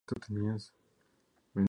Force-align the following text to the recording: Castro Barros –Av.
Castro 0.05 0.33
Barros 0.41 0.73
–Av. 1.53 1.59